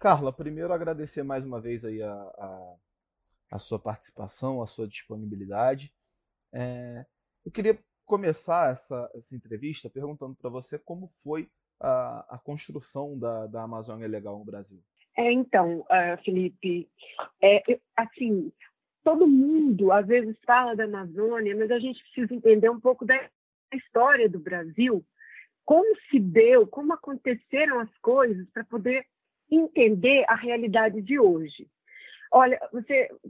Carla, 0.00 0.32
primeiro 0.32 0.72
agradecer 0.72 1.22
mais 1.22 1.44
uma 1.44 1.60
vez 1.60 1.84
aí 1.84 2.02
a, 2.02 2.10
a, 2.10 2.74
a 3.50 3.58
sua 3.58 3.78
participação, 3.78 4.62
a 4.62 4.66
sua 4.66 4.88
disponibilidade. 4.88 5.92
É, 6.54 7.04
eu 7.44 7.52
queria 7.52 7.78
começar 8.06 8.72
essa, 8.72 9.10
essa 9.14 9.36
entrevista 9.36 9.90
perguntando 9.90 10.34
para 10.34 10.48
você 10.48 10.78
como 10.78 11.06
foi 11.22 11.50
a, 11.78 12.36
a 12.36 12.38
construção 12.38 13.18
da, 13.18 13.46
da 13.46 13.62
Amazônia 13.64 14.08
Legal 14.08 14.38
no 14.38 14.44
Brasil. 14.44 14.82
É, 15.18 15.30
então, 15.30 15.80
uh, 15.80 16.24
Felipe, 16.24 16.88
é, 17.42 17.62
assim, 17.94 18.50
todo 19.04 19.26
mundo 19.26 19.92
às 19.92 20.06
vezes 20.06 20.34
fala 20.46 20.74
da 20.74 20.84
Amazônia, 20.84 21.54
mas 21.54 21.70
a 21.70 21.78
gente 21.78 22.02
precisa 22.04 22.34
entender 22.34 22.70
um 22.70 22.80
pouco 22.80 23.04
da 23.04 23.28
história 23.74 24.30
do 24.30 24.40
Brasil, 24.40 25.04
como 25.62 25.94
se 26.10 26.18
deu, 26.18 26.66
como 26.66 26.94
aconteceram 26.94 27.80
as 27.80 27.98
coisas 27.98 28.48
para 28.48 28.64
poder 28.64 29.06
entender 29.50 30.24
a 30.28 30.34
realidade 30.34 31.00
de 31.02 31.18
hoje. 31.18 31.66
Olha, 32.32 32.60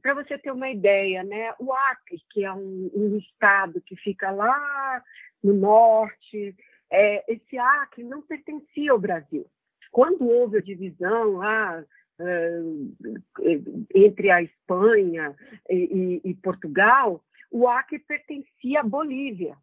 para 0.02 0.14
você 0.14 0.36
ter 0.36 0.50
uma 0.50 0.68
ideia, 0.68 1.24
né, 1.24 1.54
o 1.58 1.72
Acre, 1.72 2.20
que 2.30 2.44
é 2.44 2.52
um, 2.52 2.90
um 2.94 3.16
estado 3.16 3.80
que 3.80 3.96
fica 3.96 4.30
lá 4.30 5.02
no 5.42 5.54
norte, 5.54 6.54
é, 6.90 7.32
esse 7.32 7.56
Acre 7.56 8.04
não 8.04 8.20
pertencia 8.20 8.92
ao 8.92 8.98
Brasil. 8.98 9.46
Quando 9.90 10.28
houve 10.28 10.58
a 10.58 10.62
divisão 10.62 11.36
lá 11.36 11.82
entre 13.94 14.30
a 14.30 14.42
Espanha 14.42 15.34
e, 15.68 16.20
e, 16.24 16.30
e 16.30 16.34
Portugal, 16.34 17.24
o 17.50 17.66
Acre 17.66 17.98
pertencia 17.98 18.80
à 18.80 18.82
Bolívia. 18.82 19.56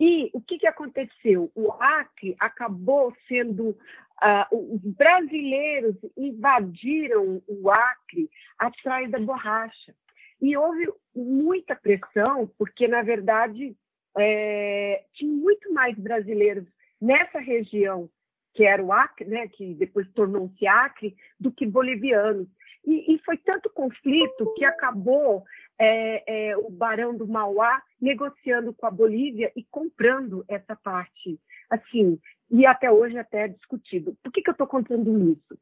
E 0.00 0.30
o 0.32 0.40
que, 0.40 0.58
que 0.58 0.66
aconteceu? 0.66 1.50
O 1.54 1.70
Acre 1.72 2.34
acabou 2.40 3.14
sendo. 3.28 3.76
Uh, 4.22 4.74
os 4.76 4.80
brasileiros 4.94 5.96
invadiram 6.16 7.42
o 7.48 7.70
Acre 7.70 8.30
atrás 8.58 9.10
da 9.10 9.18
borracha. 9.18 9.94
E 10.40 10.56
houve 10.56 10.88
muita 11.14 11.74
pressão, 11.74 12.48
porque, 12.56 12.86
na 12.86 13.02
verdade, 13.02 13.76
é, 14.16 15.04
tinha 15.14 15.32
muito 15.32 15.72
mais 15.72 15.96
brasileiros 15.98 16.66
nessa 17.00 17.38
região, 17.38 18.08
que 18.54 18.64
era 18.64 18.82
o 18.82 18.92
Acre, 18.92 19.28
né, 19.28 19.48
que 19.48 19.74
depois 19.74 20.08
tornou-se 20.12 20.66
Acre, 20.66 21.16
do 21.38 21.50
que 21.50 21.66
bolivianos. 21.66 22.48
E, 22.84 23.14
e, 23.14 23.18
foi 23.20 23.36
tanto 23.38 23.70
conflito 23.70 24.52
que 24.54 24.64
acabou 24.64 25.44
é, 25.78 26.50
é, 26.50 26.56
o 26.56 26.68
Barão 26.70 27.16
do 27.16 27.26
Mauá 27.26 27.80
negociando 28.00 28.74
com 28.74 28.86
a 28.86 28.90
Bolívia 28.90 29.52
e 29.54 29.64
comprando 29.70 30.44
essa 30.48 30.74
parte, 30.74 31.38
assim, 31.70 32.20
e 32.52 32.66
até 32.66 32.92
hoje 32.92 33.16
até 33.18 33.44
é 33.44 33.48
discutido. 33.48 34.14
Por 34.22 34.30
que, 34.30 34.42
que 34.42 34.50
eu 34.50 34.52
estou 34.52 34.66
contando 34.66 35.32
isso? 35.32 35.58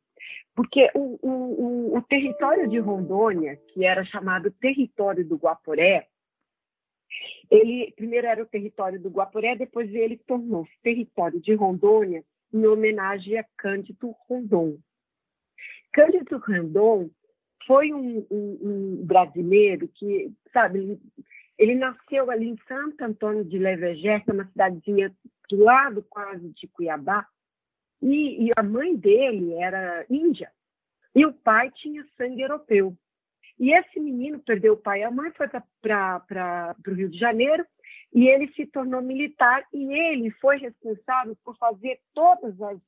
Porque 0.57 0.91
o, 0.93 1.19
o, 1.23 1.97
o, 1.97 2.03
território 2.03 2.69
de 2.69 2.79
Rondônia, 2.79 3.57
que 3.69 3.85
era 3.85 4.05
chamado 4.05 4.51
território 4.51 5.25
do 5.25 5.37
Guaporé, 5.37 6.09
ele 7.49 7.93
primeiro 7.97 8.27
era 8.27 8.43
o 8.43 8.47
território 8.47 9.01
do 9.01 9.09
Guaporé, 9.09 9.55
depois 9.55 9.93
ele 9.95 10.17
tornou-se 10.17 10.73
território 10.83 11.41
de 11.41 11.55
Rondônia 11.55 12.25
em 12.53 12.67
homenagem 12.67 13.39
a 13.39 13.45
Cândido 13.57 14.15
Rondon. 14.29 14.77
Cândido 15.93 16.39
Rondon 16.39 17.09
foi 17.67 17.93
um, 17.93 18.27
um, 18.31 18.59
um, 18.63 19.05
brasileiro 19.07 19.87
que, 19.89 20.33
sabe, 20.53 21.01
ele, 21.57 21.75
nasceu 21.77 22.31
ali 22.31 22.49
em 22.49 22.59
Santo 22.67 23.03
Antônio 23.03 23.45
de 23.45 23.59
Levegé, 23.59 24.21
que 24.21 24.31
é 24.31 24.35
uma 24.35 24.47
cidadezinha 24.47 25.15
do 25.51 25.65
lado 25.65 26.05
quase 26.09 26.49
de 26.51 26.69
Cuiabá, 26.69 27.27
e, 28.01 28.47
e 28.47 28.51
a 28.57 28.63
mãe 28.63 28.97
dele 28.97 29.55
era 29.55 30.07
índia, 30.09 30.51
e 31.15 31.27
o 31.27 31.33
pai 31.33 31.71
tinha 31.73 32.07
sangue 32.17 32.43
europeu. 32.43 32.97
E 33.59 33.75
esse 33.75 34.01
menino 34.01 34.39
perdeu 34.39 34.73
o 34.73 34.77
pai 34.77 35.01
e 35.01 35.03
a 35.03 35.11
mãe, 35.11 35.31
foi 35.33 35.47
para 35.83 36.77
o 36.87 36.93
Rio 36.93 37.11
de 37.11 37.19
Janeiro, 37.19 37.67
e 38.13 38.27
ele 38.27 38.51
se 38.55 38.65
tornou 38.67 39.03
militar, 39.03 39.67
e 39.73 39.93
ele 39.93 40.31
foi 40.31 40.57
responsável 40.59 41.37
por 41.45 41.57
fazer 41.59 42.01
todas 42.15 42.61
as 42.63 42.79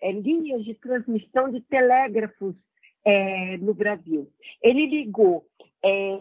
é, 0.00 0.12
linhas 0.12 0.64
de 0.64 0.74
transmissão 0.74 1.50
de 1.50 1.60
telégrafos 1.62 2.54
é, 3.04 3.56
no 3.58 3.74
Brasil. 3.74 4.30
Ele 4.62 4.86
ligou 4.86 5.46
é, 5.84 6.20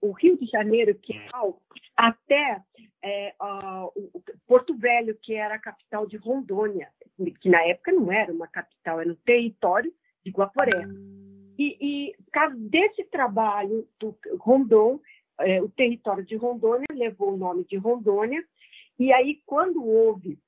o 0.00 0.12
Rio 0.12 0.38
de 0.38 0.46
Janeiro, 0.46 0.94
que 0.94 1.16
é 1.16 1.28
até 1.96 2.62
uh, 3.42 4.22
Porto 4.46 4.76
Velho, 4.76 5.16
que 5.22 5.34
era 5.34 5.54
a 5.54 5.60
capital 5.60 6.06
de 6.06 6.16
Rondônia, 6.16 6.88
que 7.40 7.48
na 7.48 7.62
época 7.64 7.92
não 7.92 8.10
era 8.10 8.32
uma 8.32 8.46
capital, 8.46 9.00
era 9.00 9.10
um 9.10 9.16
território 9.16 9.92
de 10.24 10.30
Guaporé. 10.30 10.86
E, 11.58 11.76
e 11.80 12.14
desse 12.70 13.04
trabalho 13.04 13.88
do 13.98 14.16
Rondon, 14.38 15.00
é, 15.40 15.60
o 15.62 15.68
território 15.68 16.24
de 16.24 16.36
Rondônia 16.36 16.86
levou 16.92 17.34
o 17.34 17.36
nome 17.36 17.64
de 17.64 17.76
Rondônia, 17.76 18.44
e 18.98 19.12
aí 19.12 19.40
quando 19.46 19.84
houve 19.84 20.38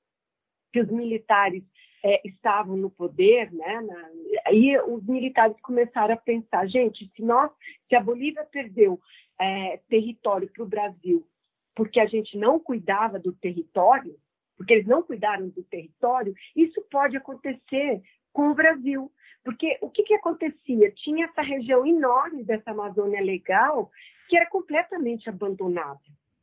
que 0.71 0.79
os 0.79 0.89
militares 0.89 1.63
é, 2.03 2.21
estavam 2.27 2.75
no 2.75 2.89
poder, 2.89 3.51
né? 3.53 3.81
Na, 3.81 4.09
aí 4.45 4.77
os 4.87 5.05
militares 5.05 5.55
começaram 5.61 6.13
a 6.13 6.17
pensar, 6.17 6.67
gente, 6.67 7.09
se 7.15 7.21
nós, 7.21 7.51
se 7.87 7.95
a 7.95 8.01
Bolívia 8.01 8.43
perdeu 8.45 8.99
é, 9.39 9.79
território 9.89 10.49
para 10.51 10.63
o 10.63 10.67
Brasil, 10.67 11.27
porque 11.75 11.99
a 11.99 12.05
gente 12.05 12.37
não 12.37 12.59
cuidava 12.59 13.19
do 13.19 13.33
território, 13.33 14.15
porque 14.57 14.73
eles 14.73 14.87
não 14.87 15.01
cuidaram 15.01 15.49
do 15.49 15.63
território, 15.63 16.33
isso 16.55 16.81
pode 16.91 17.17
acontecer 17.17 18.01
com 18.31 18.49
o 18.49 18.55
Brasil. 18.55 19.11
Porque 19.43 19.77
o 19.81 19.89
que, 19.89 20.03
que 20.03 20.13
acontecia? 20.13 20.91
Tinha 20.91 21.25
essa 21.25 21.41
região 21.41 21.85
enorme 21.85 22.43
dessa 22.43 22.71
Amazônia 22.71 23.21
legal 23.21 23.89
que 24.29 24.37
era 24.37 24.45
completamente 24.47 25.27
abandonada 25.27 25.99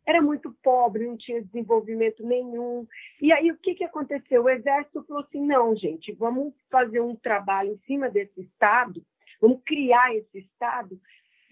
era 0.09 0.23
muito 0.23 0.51
pobre, 0.63 1.07
não 1.07 1.19
tinha 1.19 1.43
desenvolvimento 1.43 2.27
nenhum. 2.27 2.87
E 3.21 3.31
aí 3.31 3.53
o 3.53 3.59
que, 3.59 3.75
que 3.75 3.85
aconteceu? 3.85 4.45
O 4.45 4.49
exército 4.49 5.05
falou 5.05 5.23
assim: 5.23 5.45
não, 5.45 5.77
gente, 5.77 6.13
vamos 6.13 6.55
fazer 6.71 7.01
um 7.01 7.15
trabalho 7.15 7.75
em 7.75 7.79
cima 7.87 8.09
desse 8.09 8.41
Estado, 8.41 9.05
vamos 9.39 9.61
criar 9.67 10.15
esse 10.15 10.39
Estado 10.39 10.99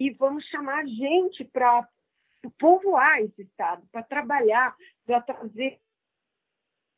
e 0.01 0.11
vamos 0.11 0.43
chamar 0.47 0.87
gente 0.87 1.45
para 1.45 1.87
povoar 2.59 3.21
esse 3.21 3.43
Estado, 3.43 3.83
para 3.91 4.03
trabalhar, 4.03 4.75
para 5.05 5.21
trazer, 5.21 5.79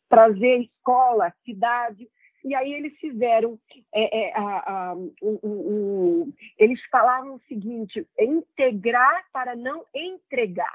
trazer 0.09 0.61
escola, 0.61 1.35
cidade. 1.45 2.09
E 2.45 2.55
aí 2.55 2.73
eles 2.73 2.97
fizeram, 2.99 3.59
é, 3.93 4.29
é, 4.29 4.33
a, 4.35 4.93
a, 4.93 4.97
eles 6.57 6.81
falavam 6.91 7.35
o 7.35 7.43
seguinte: 7.49 8.07
integrar 8.19 9.25
para 9.33 9.57
não 9.57 9.85
entregar. 9.95 10.75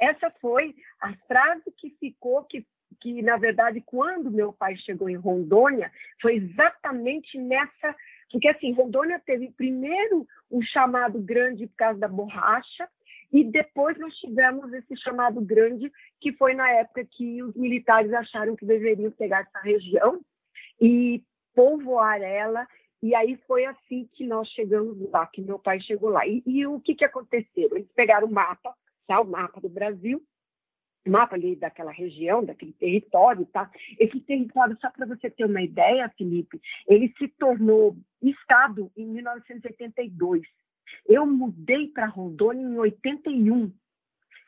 Essa 0.00 0.30
foi 0.40 0.74
a 1.00 1.14
frase 1.28 1.70
que 1.76 1.90
ficou, 2.00 2.42
que, 2.44 2.66
que 3.00 3.22
na 3.22 3.36
verdade, 3.36 3.80
quando 3.86 4.32
meu 4.32 4.52
pai 4.52 4.74
chegou 4.76 5.08
em 5.08 5.16
Rondônia, 5.16 5.92
foi 6.20 6.36
exatamente 6.36 7.38
nessa. 7.38 7.94
Porque, 8.30 8.48
assim, 8.48 8.72
Rondônia 8.72 9.20
teve 9.24 9.52
primeiro 9.52 10.26
um 10.50 10.60
chamado 10.62 11.20
grande 11.20 11.68
por 11.68 11.76
causa 11.76 12.00
da 12.00 12.08
borracha, 12.08 12.88
e 13.32 13.42
depois 13.44 13.98
nós 13.98 14.14
tivemos 14.16 14.70
esse 14.74 14.94
chamado 14.98 15.40
grande, 15.40 15.90
que 16.20 16.32
foi 16.32 16.52
na 16.52 16.70
época 16.70 17.04
que 17.04 17.42
os 17.42 17.54
militares 17.54 18.12
acharam 18.12 18.54
que 18.54 18.66
deveriam 18.66 19.10
pegar 19.12 19.40
essa 19.40 19.60
região 19.60 20.20
e 20.78 21.22
povoar 21.54 22.20
ela. 22.20 22.68
E 23.02 23.14
aí 23.14 23.36
foi 23.46 23.64
assim 23.64 24.08
que 24.12 24.26
nós 24.26 24.48
chegamos 24.48 25.10
lá, 25.10 25.26
que 25.26 25.40
meu 25.40 25.58
pai 25.58 25.80
chegou 25.80 26.10
lá. 26.10 26.26
E, 26.26 26.42
e 26.44 26.66
o 26.66 26.78
que, 26.78 26.94
que 26.94 27.04
aconteceu? 27.04 27.68
Eles 27.72 27.90
pegaram 27.94 28.28
o 28.28 28.32
mapa, 28.32 28.74
tá? 29.06 29.20
o 29.20 29.24
mapa 29.24 29.60
do 29.60 29.68
Brasil, 29.68 30.22
mapa 31.08 31.34
ali 31.34 31.56
daquela 31.56 31.90
região, 31.90 32.44
daquele 32.44 32.72
território, 32.74 33.46
tá? 33.46 33.70
Esse 33.98 34.20
território, 34.20 34.76
só 34.80 34.90
para 34.90 35.06
você 35.06 35.30
ter 35.30 35.44
uma 35.44 35.62
ideia, 35.62 36.12
Felipe, 36.16 36.60
ele 36.86 37.12
se 37.18 37.26
tornou 37.28 37.96
estado 38.22 38.92
em 38.96 39.06
1982. 39.06 40.42
Eu 41.12 41.26
mudei 41.26 41.88
para 41.88 42.06
Rondônia 42.06 42.62
em 42.62 42.78
81. 42.78 43.72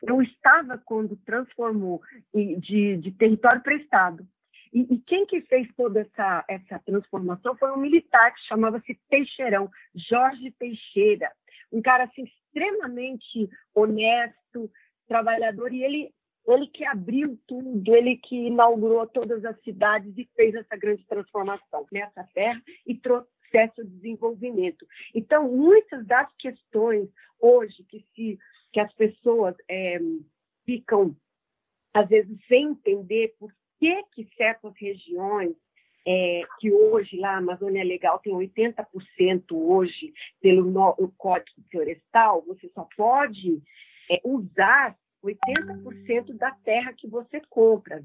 Eu 0.01 0.21
estava 0.21 0.77
quando 0.77 1.15
transformou 1.17 2.01
de, 2.33 2.97
de 2.97 3.11
território 3.11 3.61
para 3.61 3.75
estado. 3.75 4.27
E, 4.73 4.81
e, 4.93 4.99
quem 4.99 5.25
que 5.25 5.41
fez 5.41 5.67
toda 5.75 6.01
essa, 6.01 6.43
essa 6.49 6.79
transformação 6.79 7.55
foi 7.55 7.71
um 7.71 7.77
militar 7.77 8.33
que 8.33 8.41
chamava-se 8.41 8.99
Teixeirão, 9.09 9.69
Jorge 9.95 10.51
Teixeira 10.59 11.31
um 11.71 11.81
cara 11.81 12.05
assim, 12.05 12.23
extremamente 12.23 13.49
honesto, 13.73 14.71
trabalhador, 15.07 15.73
e 15.73 15.83
ele, 15.83 16.13
ele 16.47 16.67
que 16.67 16.85
abriu 16.85 17.39
tudo, 17.47 17.95
ele 17.95 18.17
que 18.17 18.47
inaugurou 18.47 19.05
todas 19.07 19.43
as 19.45 19.59
cidades 19.61 20.17
e 20.17 20.29
fez 20.35 20.55
essa 20.55 20.75
grande 20.77 21.05
transformação 21.05 21.85
nessa 21.91 22.23
terra 22.33 22.61
e 22.85 22.95
trouxe 22.95 23.29
o 23.81 23.85
desenvolvimento. 23.85 24.85
Então, 25.13 25.51
muitas 25.51 26.05
das 26.05 26.29
questões 26.37 27.09
hoje 27.39 27.83
que, 27.83 28.05
se, 28.15 28.39
que 28.71 28.79
as 28.79 28.93
pessoas 28.93 29.55
é, 29.69 29.99
ficam, 30.65 31.15
às 31.93 32.07
vezes, 32.09 32.37
sem 32.47 32.65
entender 32.65 33.35
por 33.39 33.51
que, 33.79 34.03
que 34.13 34.27
certas 34.35 34.73
regiões 34.77 35.55
é, 36.07 36.41
que 36.59 36.71
hoje 36.71 37.17
lá 37.17 37.33
a 37.33 37.37
Amazônia 37.37 37.83
Legal 37.83 38.19
tem 38.19 38.33
80% 38.33 39.43
hoje 39.51 40.13
pelo 40.39 40.69
no, 40.69 41.11
Código 41.17 41.61
Florestal, 41.71 42.43
você 42.45 42.69
só 42.69 42.87
pode 42.95 43.61
é, 44.09 44.21
usar 44.23 44.95
80% 45.23 46.33
da 46.33 46.51
terra 46.51 46.93
que 46.93 47.07
você 47.07 47.41
compra. 47.49 48.03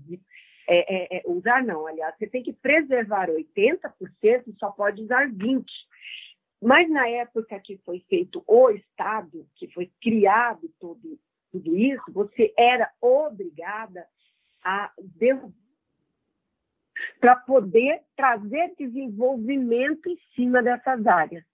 É, 0.72 1.16
é, 1.16 1.18
é, 1.18 1.22
usar 1.26 1.64
não, 1.64 1.84
aliás, 1.84 2.14
você 2.16 2.28
tem 2.28 2.44
que 2.44 2.52
preservar 2.52 3.28
80% 3.28 4.44
e 4.46 4.52
só 4.56 4.70
pode 4.70 5.02
usar 5.02 5.28
20%. 5.28 5.64
Mas 6.62 6.88
na 6.88 7.08
época 7.08 7.58
que 7.58 7.76
foi 7.78 8.04
feito 8.08 8.44
o 8.46 8.70
Estado, 8.70 9.44
que 9.56 9.66
foi 9.72 9.90
criado 10.00 10.70
tudo, 10.78 11.18
tudo 11.50 11.76
isso, 11.76 12.04
você 12.12 12.54
era 12.56 12.88
obrigada 13.00 14.06
a 14.62 14.92
para 17.18 17.34
poder 17.34 18.02
trazer 18.14 18.72
desenvolvimento 18.78 20.08
em 20.08 20.18
cima 20.36 20.62
dessas 20.62 21.04
áreas. 21.04 21.44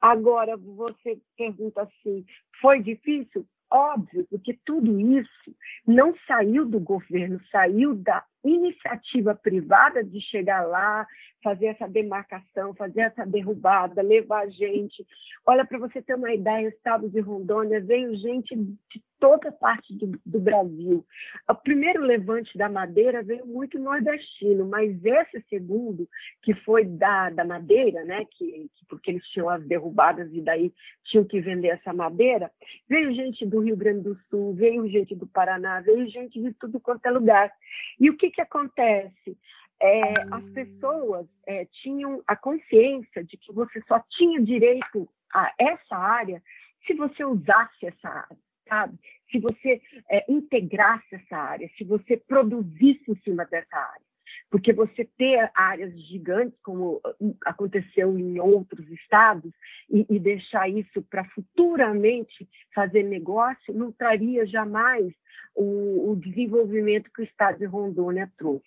Agora, 0.00 0.56
você 0.56 1.20
pergunta 1.36 1.82
assim: 1.82 2.24
foi 2.62 2.80
difícil? 2.80 3.46
Óbvio, 3.70 4.26
porque 4.30 4.58
tudo 4.64 4.98
isso 5.00 5.54
não 5.86 6.14
saiu 6.26 6.64
do 6.64 6.80
governo, 6.80 7.38
saiu 7.50 7.94
da 7.94 8.24
iniciativa 8.44 9.34
privada 9.34 10.04
de 10.04 10.20
chegar 10.20 10.62
lá, 10.66 11.06
fazer 11.42 11.66
essa 11.66 11.88
demarcação, 11.88 12.74
fazer 12.74 13.02
essa 13.02 13.24
derrubada, 13.24 14.02
levar 14.02 14.48
gente. 14.50 15.06
Olha, 15.46 15.64
para 15.64 15.78
você 15.78 16.02
ter 16.02 16.14
uma 16.14 16.32
ideia, 16.32 16.66
o 16.66 16.70
estado 16.70 17.08
de 17.08 17.20
Rondônia 17.20 17.80
veio 17.80 18.16
gente 18.16 18.54
de 18.54 19.02
toda 19.18 19.50
parte 19.52 19.94
do, 19.94 20.18
do, 20.24 20.40
Brasil. 20.40 21.04
O 21.48 21.54
primeiro 21.54 22.02
levante 22.02 22.56
da 22.58 22.68
madeira 22.68 23.22
veio 23.22 23.46
muito 23.46 23.78
nordestino, 23.78 24.66
mas 24.66 25.04
esse 25.04 25.40
segundo, 25.48 26.08
que 26.42 26.54
foi 26.54 26.84
da, 26.84 27.30
da 27.30 27.44
madeira, 27.44 28.04
né, 28.04 28.24
que, 28.30 28.70
que, 28.74 28.86
porque 28.88 29.10
eles 29.10 29.26
tinham 29.28 29.48
as 29.48 29.64
derrubadas 29.66 30.32
e 30.32 30.40
daí 30.40 30.72
tinham 31.04 31.24
que 31.24 31.40
vender 31.40 31.68
essa 31.68 31.92
madeira, 31.92 32.50
veio 32.88 33.14
gente 33.14 33.46
do 33.46 33.60
Rio 33.60 33.76
Grande 33.76 34.02
do 34.02 34.18
Sul, 34.28 34.54
veio 34.54 34.88
gente 34.88 35.14
do 35.14 35.26
Paraná, 35.26 35.80
veio 35.80 36.08
gente 36.08 36.40
de 36.40 36.52
tudo 36.54 36.80
quanto 36.80 37.06
é 37.06 37.10
lugar. 37.10 37.52
E 37.98 38.10
o 38.10 38.16
que, 38.16 38.30
que 38.30 38.40
acontece? 38.40 39.38
É, 39.80 40.00
as 40.30 40.44
pessoas 40.50 41.26
é, 41.46 41.66
tinham 41.82 42.22
a 42.26 42.36
consciência 42.36 43.24
de 43.24 43.36
que 43.36 43.52
você 43.52 43.82
só 43.88 44.02
tinha 44.10 44.40
direito 44.40 45.08
a 45.34 45.52
essa 45.58 45.96
área 45.96 46.40
se 46.86 46.94
você 46.94 47.24
usasse 47.24 47.86
essa 47.86 48.08
área, 48.08 48.38
sabe? 48.68 48.98
Se 49.30 49.38
você 49.38 49.80
é, 50.10 50.24
integrasse 50.30 51.14
essa 51.14 51.36
área, 51.36 51.70
se 51.76 51.84
você 51.84 52.16
produzisse 52.16 53.10
em 53.10 53.16
cima 53.16 53.44
dessa 53.46 53.76
área. 53.76 54.04
Porque 54.50 54.72
você 54.72 55.04
ter 55.16 55.50
áreas 55.54 55.92
gigantes, 56.06 56.58
como 56.62 57.00
hum, 57.20 57.34
aconteceu 57.44 58.18
em 58.18 58.38
outros 58.38 58.88
estados, 58.90 59.52
e, 59.90 60.06
e 60.08 60.18
deixar 60.18 60.68
isso 60.68 61.02
para 61.02 61.24
futuramente 61.30 62.48
fazer 62.74 63.02
negócio, 63.02 63.74
não 63.74 63.90
traria 63.92 64.46
jamais 64.46 65.12
o, 65.54 66.12
o 66.12 66.16
desenvolvimento 66.16 67.10
que 67.12 67.22
o 67.22 67.24
estado 67.24 67.58
de 67.58 67.64
Rondônia 67.64 68.30
trouxe. 68.36 68.64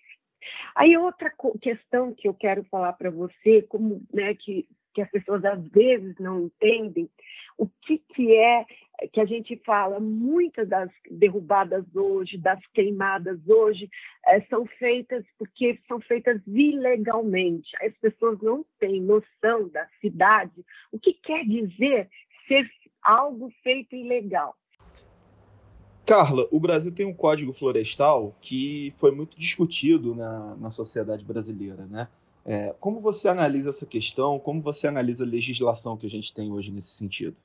Aí 0.74 0.96
outra 0.96 1.32
questão 1.60 2.14
que 2.14 2.28
eu 2.28 2.34
quero 2.34 2.64
falar 2.64 2.92
para 2.94 3.10
você, 3.10 3.62
como 3.62 4.02
né, 4.12 4.34
que, 4.34 4.68
que 4.94 5.02
as 5.02 5.10
pessoas 5.10 5.44
às 5.44 5.66
vezes 5.68 6.14
não 6.18 6.44
entendem, 6.44 7.08
o 7.56 7.68
que, 7.82 7.98
que 7.98 8.34
é 8.36 8.64
que 9.06 9.20
a 9.20 9.24
gente 9.24 9.56
fala, 9.64 10.00
muitas 10.00 10.68
das 10.68 10.90
derrubadas 11.10 11.84
hoje, 11.94 12.36
das 12.36 12.60
queimadas 12.74 13.38
hoje, 13.46 13.88
é, 14.26 14.40
são 14.42 14.66
feitas 14.66 15.24
porque 15.38 15.78
são 15.86 16.00
feitas 16.00 16.40
ilegalmente. 16.46 17.70
As 17.80 17.96
pessoas 17.98 18.40
não 18.40 18.64
têm 18.80 19.00
noção 19.00 19.68
da 19.68 19.86
cidade, 20.00 20.64
o 20.90 20.98
que 20.98 21.12
quer 21.12 21.44
dizer 21.44 22.08
ser 22.48 22.68
algo 23.02 23.52
feito 23.62 23.94
ilegal. 23.94 24.56
Carla, 26.04 26.48
o 26.50 26.58
Brasil 26.58 26.92
tem 26.92 27.04
um 27.04 27.12
código 27.12 27.52
florestal 27.52 28.34
que 28.40 28.94
foi 28.96 29.10
muito 29.10 29.38
discutido 29.38 30.14
na, 30.14 30.56
na 30.56 30.70
sociedade 30.70 31.22
brasileira, 31.22 31.84
né? 31.86 32.08
É, 32.46 32.74
como 32.80 32.98
você 32.98 33.28
analisa 33.28 33.68
essa 33.68 33.84
questão? 33.84 34.38
Como 34.38 34.62
você 34.62 34.88
analisa 34.88 35.22
a 35.22 35.28
legislação 35.28 35.98
que 35.98 36.06
a 36.06 36.10
gente 36.10 36.32
tem 36.32 36.50
hoje 36.50 36.72
nesse 36.72 36.88
sentido? 36.88 37.36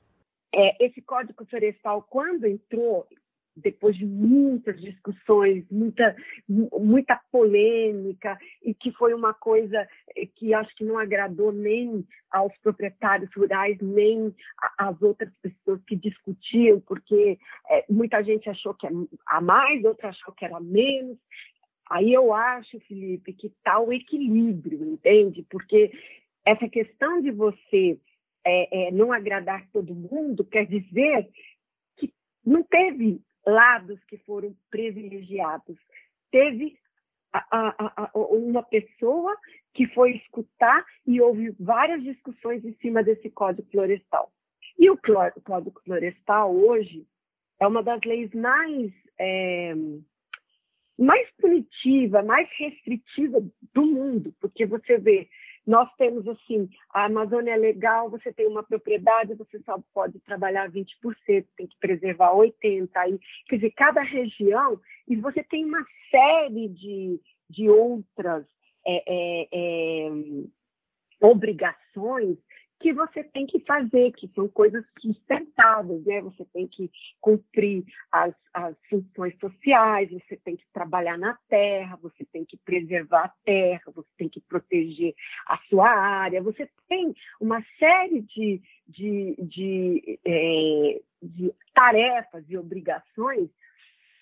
É, 0.56 0.86
esse 0.86 1.02
código 1.02 1.44
florestal, 1.46 2.06
quando 2.08 2.46
entrou, 2.46 3.08
depois 3.56 3.96
de 3.96 4.04
muitas 4.04 4.80
discussões, 4.80 5.64
muita, 5.70 6.14
muita 6.48 7.20
polêmica, 7.30 8.38
e 8.62 8.74
que 8.74 8.92
foi 8.92 9.14
uma 9.14 9.32
coisa 9.34 9.88
que 10.36 10.54
acho 10.54 10.74
que 10.76 10.84
não 10.84 10.98
agradou 10.98 11.52
nem 11.52 12.06
aos 12.30 12.56
proprietários 12.58 13.30
rurais, 13.36 13.78
nem 13.80 14.34
às 14.78 15.00
outras 15.02 15.32
pessoas 15.40 15.80
que 15.84 15.96
discutiam, 15.96 16.80
porque 16.80 17.38
é, 17.68 17.84
muita 17.88 18.22
gente 18.22 18.48
achou 18.48 18.74
que 18.74 18.86
era 18.86 18.96
a 19.26 19.40
mais, 19.40 19.84
outra 19.84 20.08
achou 20.08 20.34
que 20.34 20.44
era 20.44 20.60
menos. 20.60 21.18
Aí 21.90 22.12
eu 22.12 22.32
acho, 22.32 22.80
Felipe, 22.80 23.32
que 23.32 23.48
está 23.48 23.78
o 23.78 23.92
equilíbrio, 23.92 24.84
entende? 24.84 25.44
Porque 25.50 25.92
essa 26.44 26.68
questão 26.68 27.20
de 27.20 27.30
você 27.30 27.98
é, 28.44 28.88
é, 28.88 28.90
não 28.90 29.12
agradar 29.12 29.66
todo 29.72 29.94
mundo 29.94 30.44
quer 30.44 30.66
dizer 30.66 31.28
que 31.96 32.12
não 32.44 32.62
teve 32.62 33.20
lados 33.46 34.02
que 34.04 34.18
foram 34.18 34.54
privilegiados. 34.70 35.78
Teve 36.30 36.76
a, 37.32 37.44
a, 37.50 38.02
a, 38.04 38.10
uma 38.14 38.62
pessoa 38.62 39.36
que 39.72 39.86
foi 39.88 40.12
escutar 40.16 40.84
e 41.06 41.20
houve 41.20 41.50
várias 41.58 42.02
discussões 42.02 42.64
em 42.64 42.74
cima 42.74 43.02
desse 43.02 43.28
Código 43.30 43.68
Florestal. 43.70 44.30
E 44.78 44.90
o 44.90 44.98
Código 45.44 45.80
Florestal 45.84 46.54
hoje 46.54 47.06
é 47.60 47.66
uma 47.66 47.82
das 47.82 48.00
leis 48.04 48.32
mais 48.34 48.92
é, 49.18 49.74
mais 50.98 51.28
punitiva, 51.38 52.22
mais 52.22 52.48
restritiva 52.56 53.40
do 53.72 53.84
mundo, 53.84 54.34
porque 54.40 54.64
você 54.64 54.98
vê 54.98 55.28
nós 55.66 55.88
temos 55.96 56.26
assim, 56.28 56.68
a 56.92 57.06
Amazônia 57.06 57.52
é 57.52 57.56
legal, 57.56 58.10
você 58.10 58.32
tem 58.32 58.46
uma 58.46 58.62
propriedade, 58.62 59.34
você 59.34 59.58
só 59.60 59.82
pode 59.94 60.18
trabalhar 60.20 60.70
20%, 60.70 60.86
tem 61.56 61.66
que 61.66 61.76
preservar 61.80 62.34
80%, 62.34 62.90
aí, 62.96 63.18
quer 63.48 63.56
dizer, 63.56 63.70
cada 63.70 64.02
região, 64.02 64.78
e 65.08 65.16
você 65.16 65.42
tem 65.42 65.64
uma 65.64 65.84
série 66.10 66.68
de, 66.68 67.20
de 67.48 67.68
outras 67.68 68.44
é, 68.86 69.02
é, 69.06 69.48
é, 69.52 70.10
obrigações 71.20 72.36
que 72.84 72.92
você 72.92 73.24
tem 73.24 73.46
que 73.46 73.60
fazer, 73.60 74.12
que 74.12 74.28
são 74.34 74.46
coisas 74.46 74.84
sustentáveis, 75.00 76.04
né? 76.04 76.20
Você 76.20 76.44
tem 76.52 76.68
que 76.68 76.90
cumprir 77.18 77.82
as, 78.12 78.34
as 78.52 78.76
funções 78.90 79.34
sociais, 79.38 80.10
você 80.10 80.36
tem 80.44 80.54
que 80.54 80.66
trabalhar 80.70 81.16
na 81.16 81.34
terra, 81.48 81.96
você 82.02 82.26
tem 82.26 82.44
que 82.44 82.58
preservar 82.58 83.24
a 83.24 83.32
terra, 83.42 83.84
você 83.86 84.10
tem 84.18 84.28
que 84.28 84.38
proteger 84.38 85.14
a 85.46 85.56
sua 85.70 85.88
área, 85.88 86.42
você 86.42 86.68
tem 86.86 87.14
uma 87.40 87.64
série 87.78 88.20
de, 88.20 88.60
de, 88.86 89.34
de, 89.38 90.20
é, 90.22 91.00
de 91.22 91.54
tarefas 91.72 92.44
e 92.50 92.58
obrigações 92.58 93.48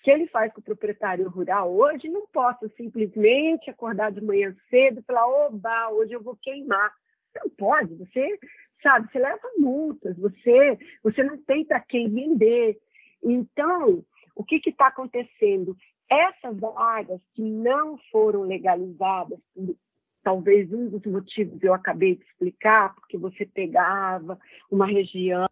que 0.03 0.11
ele 0.11 0.27
faz 0.27 0.53
com 0.53 0.61
o 0.61 0.63
proprietário 0.63 1.27
rural 1.27 1.69
hoje, 1.73 2.07
não 2.07 2.25
posso 2.27 2.69
simplesmente 2.77 3.69
acordar 3.69 4.13
de 4.13 4.23
manhã 4.23 4.55
cedo 4.69 5.01
e 5.01 5.03
falar, 5.03 5.27
oba, 5.27 5.89
hoje 5.89 6.13
eu 6.13 6.23
vou 6.23 6.37
queimar 6.37 6.93
não 7.35 7.49
pode, 7.49 7.93
você 7.95 8.39
sabe, 8.81 9.09
você 9.11 9.19
leva 9.19 9.49
multas, 9.57 10.17
você, 10.17 10.77
você 11.01 11.23
não 11.23 11.37
tem 11.37 11.63
para 11.65 11.79
quem 11.79 12.09
vender. 12.09 12.77
Então, 13.23 14.03
o 14.35 14.43
que 14.43 14.61
está 14.65 14.87
acontecendo? 14.87 15.75
Essas 16.09 16.57
áreas 16.75 17.21
que 17.33 17.41
não 17.41 17.97
foram 18.11 18.41
legalizadas, 18.41 19.39
talvez 20.21 20.71
um 20.71 20.89
dos 20.89 21.03
motivos 21.05 21.61
eu 21.63 21.73
acabei 21.73 22.15
de 22.15 22.23
explicar, 22.23 22.93
porque 22.95 23.17
você 23.17 23.45
pegava 23.45 24.37
uma 24.69 24.85
região, 24.85 25.47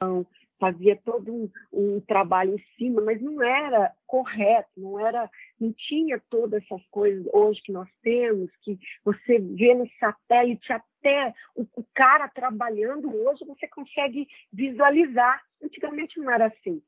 fazia 0.61 0.95
todo 1.03 1.33
um, 1.33 1.49
um, 1.73 1.99
trabalho 2.01 2.53
em 2.53 2.63
cima, 2.77 3.01
mas 3.01 3.19
não 3.19 3.41
era 3.41 3.91
correto, 4.05 4.69
não 4.77 4.99
era, 4.99 5.27
não 5.59 5.73
tinha 5.73 6.21
todas 6.29 6.61
essas 6.63 6.85
coisas 6.91 7.25
hoje 7.33 7.59
que 7.63 7.71
nós 7.71 7.89
temos, 8.03 8.51
que 8.61 8.79
você 9.03 9.39
vê 9.39 9.73
no 9.73 9.89
satélite 9.99 10.71
até 10.71 11.33
o, 11.55 11.65
o 11.75 11.83
cara 11.95 12.29
trabalhando 12.29 13.09
hoje, 13.09 13.43
você 13.43 13.67
consegue 13.67 14.27
visualizar. 14.53 15.41
Antigamente 15.63 16.19
não 16.19 16.31
era 16.31 16.45
assim. 16.45 16.79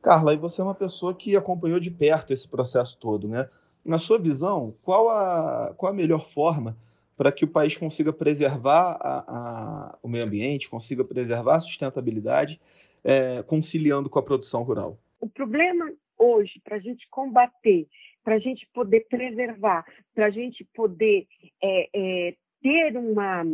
Carla, 0.00 0.34
e 0.34 0.36
você 0.36 0.60
é 0.60 0.64
uma 0.64 0.74
pessoa 0.74 1.12
que 1.12 1.34
acompanhou 1.34 1.80
de 1.80 1.90
perto 1.90 2.32
esse 2.32 2.48
processo 2.48 2.96
todo, 3.00 3.26
né? 3.26 3.50
Na 3.84 3.98
sua 3.98 4.18
visão, 4.18 4.76
qual 4.82 5.10
a, 5.10 5.74
qual 5.76 5.92
a 5.92 5.96
melhor 5.96 6.24
forma 6.24 6.76
para 7.16 7.32
que 7.32 7.44
o 7.44 7.48
país 7.48 7.76
consiga 7.76 8.12
preservar 8.12 8.98
a, 9.00 9.24
a, 9.28 9.98
o 10.02 10.08
meio 10.08 10.24
ambiente, 10.24 10.68
consiga 10.68 11.04
preservar 11.04 11.56
a 11.56 11.60
sustentabilidade, 11.60 12.60
é, 13.02 13.42
conciliando 13.42 14.10
com 14.10 14.18
a 14.18 14.22
produção 14.22 14.62
rural? 14.62 14.98
O 15.20 15.28
problema 15.28 15.90
hoje, 16.18 16.60
para 16.62 16.76
a 16.76 16.80
gente 16.80 17.08
combater, 17.08 17.86
para 18.22 18.34
a 18.34 18.38
gente 18.38 18.66
poder 18.74 19.06
preservar, 19.08 19.84
para 20.14 20.26
a 20.26 20.30
gente 20.30 20.64
poder 20.74 21.26
é, 21.62 21.88
é, 21.94 22.34
ter 22.62 22.96
uma, 22.96 23.44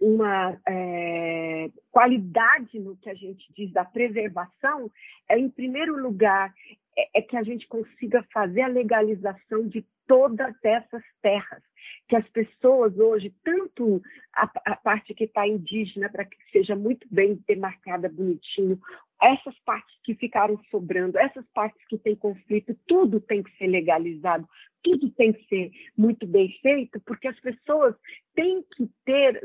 uma 0.00 0.58
é, 0.68 1.70
qualidade 1.90 2.78
no 2.80 2.96
que 2.96 3.08
a 3.08 3.14
gente 3.14 3.46
diz 3.56 3.72
da 3.72 3.84
preservação 3.84 4.90
é, 5.28 5.38
em 5.38 5.48
primeiro 5.48 5.96
lugar, 5.96 6.52
é, 6.98 7.20
é 7.20 7.22
que 7.22 7.36
a 7.36 7.42
gente 7.42 7.68
consiga 7.68 8.26
fazer 8.32 8.62
a 8.62 8.68
legalização 8.68 9.66
de 9.68 9.86
todas 10.06 10.56
essas 10.64 11.04
terras, 11.22 11.62
que 12.10 12.16
as 12.16 12.28
pessoas 12.30 12.98
hoje, 12.98 13.32
tanto 13.44 14.02
a, 14.34 14.50
a 14.66 14.74
parte 14.74 15.14
que 15.14 15.24
está 15.24 15.46
indígena, 15.46 16.10
para 16.10 16.24
que 16.24 16.36
seja 16.50 16.74
muito 16.74 17.06
bem 17.08 17.40
demarcada, 17.46 18.08
bonitinho, 18.08 18.80
essas 19.22 19.56
partes 19.60 19.94
que 20.02 20.16
ficaram 20.16 20.60
sobrando, 20.72 21.16
essas 21.16 21.46
partes 21.54 21.80
que 21.86 21.96
têm 21.96 22.16
conflito, 22.16 22.76
tudo 22.88 23.20
tem 23.20 23.44
que 23.44 23.56
ser 23.56 23.68
legalizado, 23.68 24.48
tudo 24.82 25.08
tem 25.12 25.32
que 25.32 25.46
ser 25.46 25.70
muito 25.96 26.26
bem 26.26 26.50
feito, 26.60 27.00
porque 27.02 27.28
as 27.28 27.38
pessoas 27.38 27.94
têm 28.34 28.64
que 28.76 28.90
ter, 29.04 29.40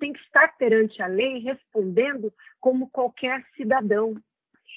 têm 0.00 0.12
que 0.12 0.20
estar 0.22 0.56
perante 0.58 1.00
a 1.00 1.06
lei 1.06 1.38
respondendo 1.38 2.32
como 2.58 2.90
qualquer 2.90 3.46
cidadão. 3.56 4.16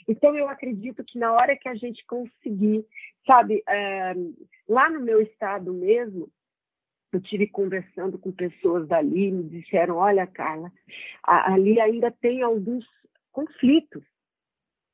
Então, 0.07 0.35
eu 0.35 0.47
acredito 0.47 1.03
que 1.03 1.17
na 1.17 1.33
hora 1.33 1.57
que 1.57 1.67
a 1.67 1.73
gente 1.73 2.05
conseguir, 2.05 2.85
sabe, 3.25 3.63
é, 3.67 4.13
lá 4.69 4.91
no 4.91 4.99
meu 4.99 5.21
estado 5.21 5.73
mesmo, 5.73 6.29
eu 7.15 7.21
tive 7.21 7.47
conversando 7.47 8.17
com 8.17 8.31
pessoas 8.31 8.87
dali, 8.87 9.31
me 9.31 9.43
disseram, 9.43 9.95
olha, 9.95 10.27
Carla, 10.27 10.71
ali 11.23 11.79
ainda 11.79 12.11
tem 12.11 12.41
alguns 12.41 12.85
conflitos. 13.31 14.03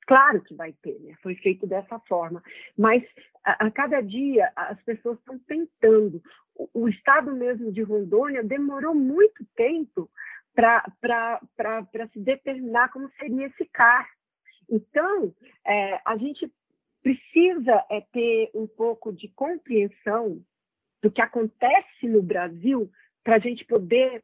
Claro 0.05 0.41
que 0.41 0.53
vai 0.53 0.73
ter, 0.81 0.99
né? 0.99 1.15
Foi 1.23 1.35
feito 1.35 1.65
dessa 1.65 1.99
forma. 2.01 2.43
Mas 2.77 3.03
a, 3.43 3.65
a 3.65 3.71
cada 3.71 4.01
dia 4.01 4.51
as 4.55 4.81
pessoas 4.83 5.17
estão 5.17 5.39
tentando. 5.39 6.21
O, 6.55 6.69
o, 6.81 6.89
estado 6.89 7.35
mesmo 7.35 7.71
de 7.71 7.81
Rondônia 7.81 8.43
demorou 8.43 8.93
muito 8.93 9.45
tempo 9.55 10.09
para 10.53 10.83
se 12.11 12.19
determinar 12.19 12.89
como 12.89 13.09
seria 13.19 13.47
esse 13.47 13.65
CAR. 13.65 14.07
Então, 14.69 15.33
é, 15.65 15.99
a 16.05 16.17
gente 16.17 16.51
precisa 17.01 17.83
é, 17.89 18.01
ter 18.11 18.51
um 18.53 18.67
pouco 18.67 19.11
de 19.11 19.27
compreensão 19.29 20.43
do 21.01 21.11
que 21.11 21.21
acontece 21.21 22.07
no 22.07 22.21
Brasil 22.21 22.89
para 23.23 23.35
a 23.35 23.39
gente 23.39 23.65
poder 23.65 24.23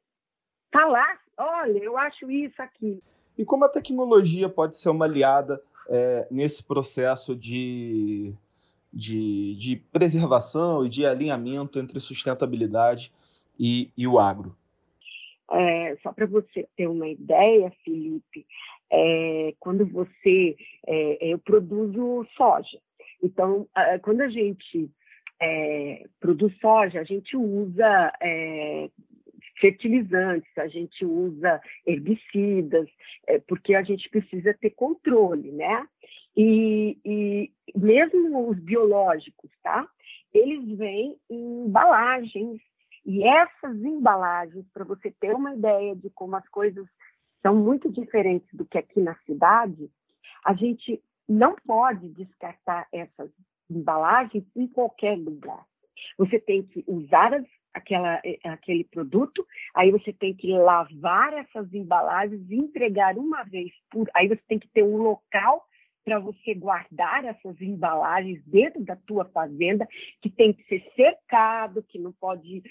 falar, 0.72 1.19
olha, 1.38 1.79
eu 1.79 1.98
acho 1.98 2.29
isso 2.29 2.62
aqui. 2.62 3.01
E 3.38 3.46
como 3.46 3.65
a 3.65 3.69
tecnologia 3.69 4.50
pode 4.50 4.77
ser 4.77 4.89
uma 4.89 5.05
aliada 5.05 5.62
é, 5.89 6.27
nesse 6.29 6.63
processo 6.63 7.36
de, 7.36 8.34
de, 8.91 9.55
de, 9.55 9.75
preservação 9.91 10.86
e 10.86 10.89
de 10.89 11.05
alinhamento 11.05 11.79
entre 11.79 12.00
sustentabilidade 12.00 13.12
e, 13.60 13.91
e 13.96 14.07
o 14.07 14.19
agro? 14.19 14.55
É, 15.51 15.96
só 16.03 16.12
para 16.12 16.25
você 16.25 16.67
ter 16.75 16.88
uma 16.88 17.07
ideia, 17.07 17.72
Felipe, 17.86 18.46
é, 18.91 19.53
quando 19.60 19.86
você. 19.86 20.57
É, 20.86 21.31
eu 21.34 21.39
produzo 21.39 22.27
soja. 22.36 22.79
Então, 23.24 23.67
quando 24.03 24.22
a 24.22 24.29
gente 24.29 24.91
é, 25.41 26.06
produz 26.20 26.58
soja, 26.60 27.00
a 27.00 27.03
gente 27.03 27.36
usa 27.36 28.13
é, 28.22 28.89
fertilizantes, 29.60 30.51
a 30.58 30.67
gente 30.67 31.06
usa 31.06 31.62
herbicidas, 31.86 32.88
é, 33.27 33.39
porque 33.39 33.75
a 33.75 33.84
gente 33.84 34.10
precisa 34.10 34.53
ter 34.53 34.72
controle, 34.72 35.51
né? 35.51 35.88
E, 36.36 36.98
e 37.03 37.51
mesmo 37.75 38.50
os 38.50 38.60
biológicos, 38.60 39.50
tá? 39.63 39.88
Eles 40.34 40.77
vêm 40.77 41.17
em 41.29 41.65
embalagens, 41.65 42.62
e 43.06 43.24
essas 43.24 43.75
embalagens, 43.84 44.65
para 44.74 44.84
você 44.84 45.10
ter 45.20 45.34
uma 45.34 45.56
ideia 45.56 45.96
de 45.96 46.10
como 46.10 46.36
as 46.36 46.48
coisas 46.50 46.86
são 47.41 47.56
muito 47.56 47.91
diferentes 47.91 48.48
do 48.53 48.65
que 48.65 48.77
aqui 48.77 49.00
na 49.00 49.15
cidade, 49.25 49.89
a 50.44 50.53
gente 50.53 51.01
não 51.27 51.56
pode 51.65 52.10
descartar 52.10 52.88
essas 52.91 53.32
embalagens 53.69 54.43
em 54.55 54.67
qualquer 54.67 55.17
lugar. 55.17 55.65
Você 56.17 56.39
tem 56.39 56.63
que 56.63 56.83
usar 56.88 57.33
as, 57.33 57.45
aquela, 57.74 58.21
eh, 58.24 58.39
aquele 58.43 58.83
produto, 58.83 59.45
aí 59.75 59.91
você 59.91 60.13
tem 60.13 60.33
que 60.33 60.51
lavar 60.51 61.33
essas 61.33 61.74
embalagens 61.74 62.50
e 62.50 62.55
entregar 62.55 63.17
uma 63.17 63.43
vez 63.43 63.71
por. 63.89 64.09
Aí 64.13 64.27
você 64.27 64.41
tem 64.47 64.59
que 64.59 64.67
ter 64.69 64.83
um 64.83 64.97
local 64.97 65.65
para 66.03 66.19
você 66.19 66.53
guardar 66.53 67.25
essas 67.25 67.59
embalagens 67.62 68.41
dentro 68.45 68.81
da 68.83 68.95
tua 68.95 69.25
fazenda, 69.25 69.86
que 70.21 70.29
tem 70.29 70.53
que 70.53 70.63
ser 70.63 70.81
cercado, 70.95 71.83
que 71.83 72.00
não 72.00 72.13
pode 72.13 72.63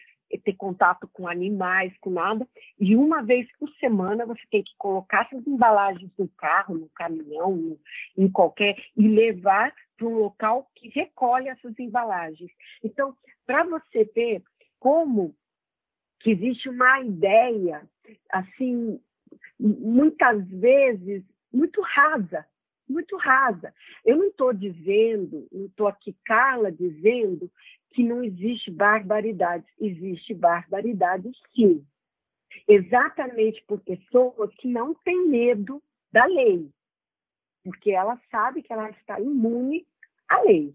ter 0.43 0.55
contato 0.55 1.09
com 1.13 1.29
animais, 1.29 1.93
com 2.01 2.11
nada. 2.11 2.49
E 2.81 2.97
uma 2.97 3.23
vez 3.23 3.47
por 3.59 3.71
semana 3.75 4.27
você 4.27 4.41
tem 4.51 4.63
que 4.63 4.73
colocar 4.79 5.27
essas 5.27 5.47
embalagens 5.47 6.11
no 6.19 6.29
carro, 6.29 6.77
no 6.77 6.89
caminhão, 6.95 7.79
em 8.17 8.29
qualquer 8.31 8.77
e 8.97 9.07
levar 9.07 9.73
para 9.97 10.07
um 10.07 10.15
local 10.17 10.71
que 10.75 10.89
recolhe 10.89 11.49
essas 11.49 11.79
embalagens. 11.79 12.51
Então, 12.83 13.17
para 13.47 13.65
você 13.65 14.05
ver 14.05 14.43
como 14.79 15.35
que 16.21 16.31
existe 16.31 16.69
uma 16.69 17.01
ideia 17.01 17.89
assim 18.31 19.01
muitas 19.59 20.47
vezes 20.49 21.23
muito 21.53 21.81
rasa 21.81 22.47
muito 22.89 23.17
rasa. 23.17 23.75
Eu 24.05 24.17
não 24.17 24.29
estou 24.29 24.53
dizendo, 24.53 25.47
não 25.53 25.67
estou 25.67 25.89
aqui, 25.89 26.17
Carla, 26.25 26.71
dizendo 26.71 27.51
que 27.91 28.03
não 28.03 28.23
existe 28.23 28.71
barbaridade. 28.71 29.65
Existe 29.81 30.35
barbaridade, 30.35 31.31
sim. 31.55 31.85
Exatamente 32.69 33.63
por 33.67 33.81
pessoas 33.81 34.55
que 34.57 34.69
não 34.69 34.95
têm 34.95 35.29
medo 35.29 35.83
da 36.13 36.25
lei, 36.27 36.71
porque 37.67 37.91
ela 37.91 38.17
sabe 38.31 38.63
que 38.63 38.73
ela 38.73 38.89
está 38.91 39.19
imune 39.19 39.85
à 40.29 40.41
lei. 40.43 40.73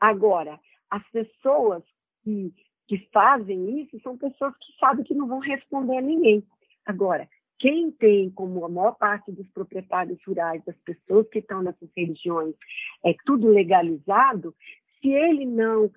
Agora, 0.00 0.58
as 0.90 1.08
pessoas 1.10 1.84
que, 2.24 2.52
que 2.88 3.08
fazem 3.12 3.82
isso 3.82 4.00
são 4.00 4.18
pessoas 4.18 4.52
que 4.56 4.76
sabem 4.80 5.04
que 5.04 5.14
não 5.14 5.28
vão 5.28 5.38
responder 5.38 5.96
a 5.96 6.02
ninguém. 6.02 6.42
Agora, 6.84 7.28
quem 7.56 7.92
tem, 7.92 8.30
como 8.30 8.64
a 8.64 8.68
maior 8.68 8.96
parte 8.96 9.30
dos 9.30 9.46
proprietários 9.50 10.18
rurais, 10.26 10.60
das 10.64 10.76
pessoas 10.78 11.28
que 11.28 11.38
estão 11.38 11.62
nessas 11.62 11.88
regiões, 11.96 12.56
é 13.04 13.14
tudo 13.24 13.46
legalizado, 13.46 14.52
se 15.00 15.10
ele 15.10 15.46
não 15.46 15.88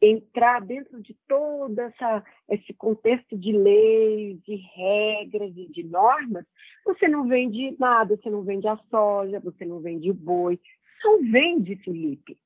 entrar 0.00 0.60
dentro 0.60 1.02
de 1.02 1.14
todo 1.26 1.78
essa, 1.78 2.24
esse 2.48 2.72
contexto 2.74 3.36
de 3.36 3.52
leis, 3.52 4.40
de 4.44 4.56
regras 4.56 5.52
e 5.56 5.66
de 5.68 5.82
normas, 5.82 6.44
você 6.84 7.08
não 7.08 7.26
vende 7.26 7.74
nada, 7.78 8.16
você 8.16 8.30
não 8.30 8.42
vende 8.42 8.68
a 8.68 8.76
soja, 8.90 9.40
você 9.40 9.64
não 9.64 9.80
vende 9.80 10.10
o 10.10 10.14
boi, 10.14 10.58
só 11.02 11.18
vende, 11.18 11.76
Felipe. 11.76 12.38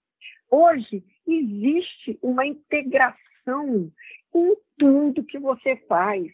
Hoje 0.51 1.05
existe 1.27 2.19
uma 2.23 2.47
integração 2.47 3.91
em 4.35 4.57
tudo 4.79 5.25
que 5.25 5.39
você 5.39 5.77
faz. 5.89 6.31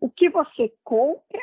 O 0.00 0.08
que 0.08 0.28
você 0.28 0.72
compra, 0.84 1.40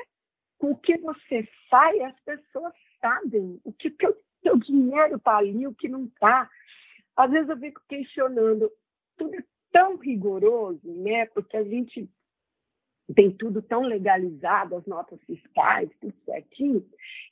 o 0.59 0.75
que 0.77 0.97
você 0.97 1.47
sai, 1.69 1.99
as 2.01 2.17
pessoas 2.21 2.73
sabem 3.01 3.59
o 3.63 3.73
que 3.73 3.89
o 3.89 4.15
teu 4.41 4.57
dinheiro 4.57 5.17
está 5.17 5.37
ali, 5.37 5.67
o 5.67 5.75
que 5.75 5.89
não 5.89 6.05
está. 6.05 6.49
Às 7.15 7.31
vezes 7.31 7.49
eu 7.49 7.57
fico 7.57 7.81
questionando, 7.87 8.71
tudo 9.17 9.35
é 9.35 9.43
tão 9.71 9.97
rigoroso, 9.97 10.91
né? 10.91 11.25
Porque 11.27 11.57
a 11.57 11.63
gente 11.63 12.09
tem 13.13 13.31
tudo 13.31 13.61
tão 13.61 13.81
legalizado, 13.81 14.75
as 14.75 14.85
notas 14.85 15.19
fiscais, 15.25 15.89
tudo 16.01 16.13
certinho, 16.25 16.83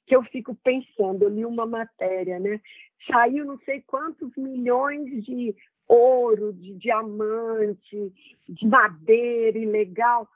que 0.06 0.16
eu 0.16 0.24
fico 0.24 0.54
pensando, 0.56 1.24
eu 1.24 1.30
li 1.30 1.46
uma 1.46 1.66
matéria, 1.66 2.40
né? 2.40 2.62
Saiu 3.08 3.46
não 3.46 3.58
sei 3.60 3.82
quantos 3.82 4.36
milhões 4.38 5.24
de 5.24 5.56
ouro, 5.88 6.54
de 6.54 6.76
diamante, 6.76 8.14
de 8.48 8.68
madeira 8.68 9.58
ilegal. 9.58 10.28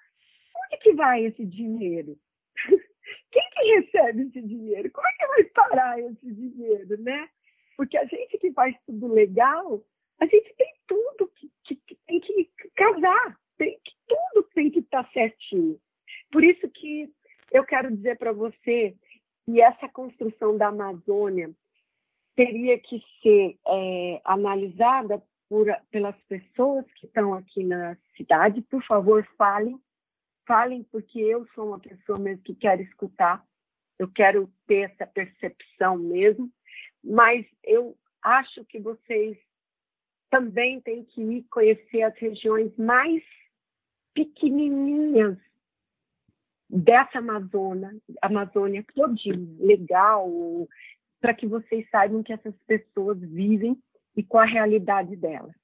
Onde 0.65 0.81
que 0.81 0.93
vai 0.93 1.25
esse 1.25 1.45
dinheiro? 1.45 2.17
Quem 3.31 3.49
que 3.51 3.79
recebe 3.79 4.23
esse 4.23 4.41
dinheiro? 4.41 4.89
Como 4.91 5.07
é 5.07 5.11
que 5.11 5.27
vai 5.27 5.43
parar 5.45 5.99
esse 5.99 6.33
dinheiro, 6.33 7.01
né? 7.01 7.29
Porque 7.75 7.97
a 7.97 8.05
gente 8.05 8.37
que 8.39 8.51
faz 8.53 8.75
tudo 8.85 9.07
legal, 9.07 9.83
a 10.19 10.25
gente 10.25 10.53
tem 10.55 10.73
tudo 10.87 11.31
que, 11.35 11.51
que, 11.63 11.75
que 11.75 11.95
tem 12.07 12.19
que 12.19 12.49
casar, 12.77 13.37
tem 13.57 13.77
tudo 14.07 14.47
tem 14.53 14.71
que 14.71 14.79
estar 14.79 15.03
tá 15.03 15.09
certinho. 15.11 15.77
Por 16.31 16.43
isso 16.43 16.69
que 16.69 17.11
eu 17.51 17.65
quero 17.65 17.93
dizer 17.93 18.17
para 18.17 18.31
você 18.31 18.95
que 19.45 19.61
essa 19.61 19.89
construção 19.89 20.57
da 20.57 20.67
Amazônia 20.67 21.51
teria 22.35 22.77
que 22.79 23.01
ser 23.21 23.57
é, 23.67 24.21
analisada 24.23 25.21
por, 25.49 25.67
pelas 25.89 26.15
pessoas 26.23 26.85
que 26.93 27.07
estão 27.07 27.33
aqui 27.33 27.63
na 27.63 27.97
cidade. 28.15 28.61
Por 28.61 28.83
favor, 28.85 29.27
falem, 29.37 29.79
falem, 30.45 30.83
porque 30.91 31.19
eu 31.19 31.47
sou 31.55 31.69
uma 31.69 31.79
pessoa 31.79 32.19
mesmo 32.19 32.43
que 32.43 32.55
quero 32.55 32.81
escutar, 32.81 33.43
eu 33.97 34.07
quero 34.11 34.51
ter 34.67 34.91
essa 34.91 35.07
percepção 35.07 35.97
mesmo, 35.97 36.51
mas 37.03 37.45
eu 37.63 37.97
acho 38.21 38.63
que 38.65 38.79
vocês 38.79 39.37
também 40.29 40.81
tem 40.81 41.03
que 41.03 41.21
ir 41.21 41.43
conhecer 41.49 42.03
as 42.03 42.15
regiões 42.17 42.75
mais 42.77 43.23
pequenininhas 44.13 45.37
dessa 46.69 47.19
Amazônia, 47.19 47.95
Amazônia 48.21 48.83
todinha, 48.93 49.47
legal, 49.59 50.29
para 51.21 51.33
que 51.33 51.47
vocês 51.47 51.89
saibam 51.89 52.23
que 52.23 52.33
essas 52.33 52.55
pessoas 52.65 53.19
vivem 53.19 53.77
e 54.15 54.23
qual 54.23 54.43
a 54.43 54.47
realidade 54.47 55.15
delas. 55.15 55.55